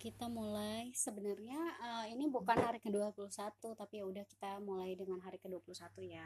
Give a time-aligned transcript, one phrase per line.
[0.00, 0.88] kita mulai.
[0.96, 3.28] Sebenarnya uh, ini bukan hari ke-21
[3.76, 5.76] tapi ya udah kita mulai dengan hari ke-21
[6.08, 6.24] ya.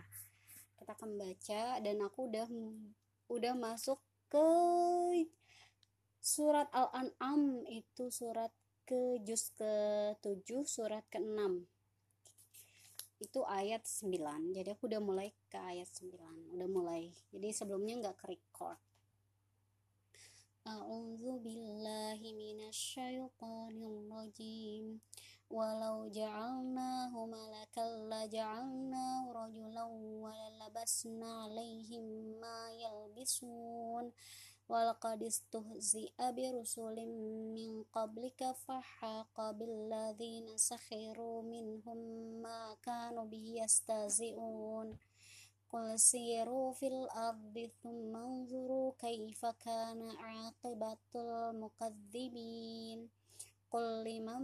[0.78, 2.47] Kita akan baca dan aku udah
[3.34, 3.99] udah masuk
[4.31, 4.49] ke
[6.23, 8.55] surat Al-An'am itu surat
[8.87, 11.64] ke juz ke-7 surat ke-6
[13.25, 17.11] itu ayat 9 jadi aku udah mulai ke ayat 9 udah mulai.
[17.34, 18.79] Jadi sebelumnya nggak ke record
[20.66, 25.00] أعوذ بالله من الشيطان الرجيم.
[25.50, 29.84] ولو جعلناه ملكا لجعلناه رجلا
[30.25, 32.05] وللبسنا عليهم
[32.41, 34.12] ما يلبسون.
[34.69, 36.97] ولقد استهزئ برسل
[37.56, 41.98] من قبلك فحاق بالذين سخروا منهم
[42.42, 44.97] ما كانوا به يستهزئون.
[45.73, 53.09] قل سيروا في الأرض ثم انظروا كيف كان عاقبة المكذبين
[53.72, 54.44] قل لمن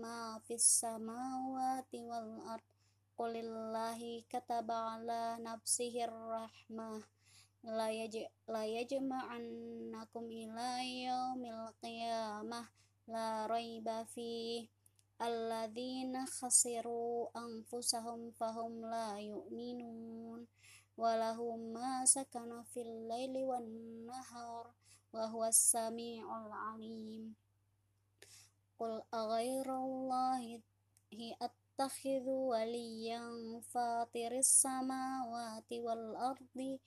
[0.00, 2.68] ما في السماوات والأرض
[3.18, 7.02] قل الله كتب على نفسه الرحمة
[8.48, 10.68] لا يجمعنكم إلى
[11.04, 12.68] يوم القيامة
[13.08, 14.68] لا ريب فيه
[15.21, 20.47] الذين خسروا أنفسهم فهم لا يؤمنون
[20.97, 24.73] وله ما سكن في الليل والنهار
[25.13, 27.35] وهو السميع العليم.
[28.79, 30.61] قل أغير الله
[31.41, 33.25] أتخذ وليا
[33.73, 36.79] فاطر السماوات والأرض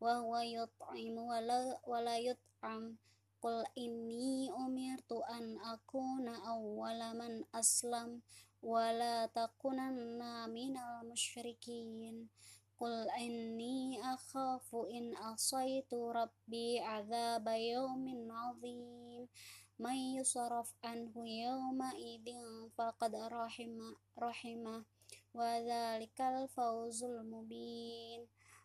[0.00, 2.96] وهو يطعم ولا, ولا يطعم
[3.44, 8.24] Qul inni umirtu an akuna awwala man aslam
[8.64, 12.32] wa la takunanna minal musyrikin.
[12.80, 19.28] Qul inni akhafu in asaitu rabbi azaba yawmin azim.
[19.76, 24.88] May yusaraf anhu yawma idin faqad rahimah rahimah
[25.36, 28.24] Wa dhalikal fawzul mubin.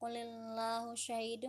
[0.00, 1.44] قل الله شهيد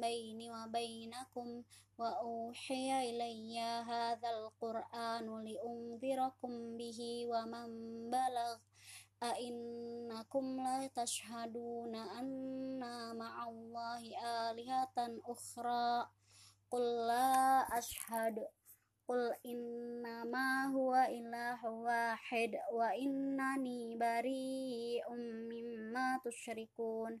[0.00, 1.62] بيني وبينكم
[1.98, 7.68] وأوحي إلي هذا القرآن لأنذركم به ومن
[8.10, 8.56] بلغ
[9.22, 12.80] أئنكم لا تشهدون أن
[13.16, 14.02] مع الله
[14.50, 14.96] آلهة
[15.26, 16.08] أخرى
[16.70, 18.46] قل لا أشهد
[19.08, 25.04] قل إنما هو إله واحد وإنني بريء
[25.50, 27.20] مما تشركون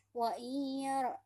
[0.11, 0.35] wa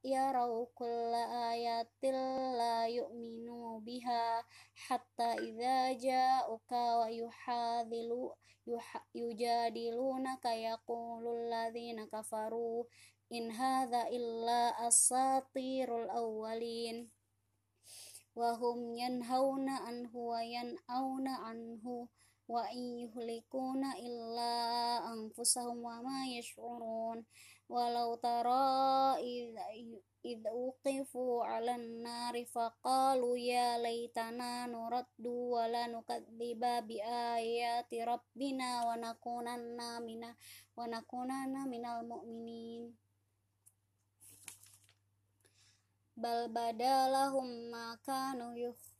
[0.05, 2.13] yarau kulla ayatin
[2.53, 4.45] la yu'minu biha
[4.85, 8.37] hatta idza ja'uka wa yuhadilu
[9.13, 12.85] yujadilunaka yaqulul ladzina kafaru
[13.33, 17.09] in hadza illa asatirul awwalin.
[18.37, 22.05] Wa hum yanhauna anhu wa yan'auna anhu
[22.45, 24.53] wa yuhlikuna illa
[25.09, 27.25] anfusahum wa ma yash'urun.
[27.65, 38.05] Walau tara idh uqifu ala nari faqalu ya laytana nuraddu wa la nukadziba bi ayati
[38.05, 40.29] rabbina wa nakunanna mina
[40.77, 42.93] wa nakunanna minal mu'minin.
[46.13, 48.77] Bal badalahum ma kanu yuh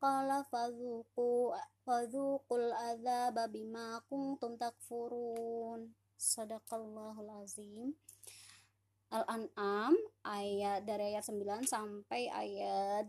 [0.00, 1.52] qala fadhuqu
[1.84, 5.92] fadhuqul adzaba bima kuntum takfurun.
[6.16, 7.92] Sadaqallahul azim.
[9.10, 13.06] Al-An'am ayat dari ayat 9 sampai ayat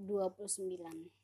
[0.00, 1.21] 29